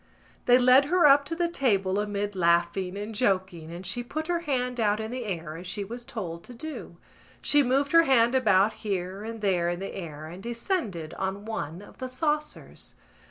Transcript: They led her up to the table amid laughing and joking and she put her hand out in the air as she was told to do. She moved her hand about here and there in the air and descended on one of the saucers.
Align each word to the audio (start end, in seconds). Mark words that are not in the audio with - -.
They 0.45 0.57
led 0.57 0.85
her 0.85 1.05
up 1.05 1.25
to 1.25 1.35
the 1.35 1.47
table 1.47 1.99
amid 1.99 2.35
laughing 2.35 2.97
and 2.97 3.13
joking 3.13 3.71
and 3.71 3.85
she 3.85 4.01
put 4.01 4.25
her 4.25 4.39
hand 4.39 4.79
out 4.79 4.99
in 4.99 5.11
the 5.11 5.25
air 5.25 5.57
as 5.57 5.67
she 5.67 5.83
was 5.83 6.03
told 6.03 6.43
to 6.45 6.55
do. 6.55 6.97
She 7.39 7.61
moved 7.61 7.91
her 7.91 8.05
hand 8.05 8.33
about 8.33 8.73
here 8.81 9.23
and 9.23 9.41
there 9.41 9.69
in 9.69 9.79
the 9.79 9.93
air 9.93 10.25
and 10.25 10.41
descended 10.41 11.13
on 11.19 11.45
one 11.45 11.83
of 11.83 11.99
the 11.99 12.09
saucers. 12.09 12.95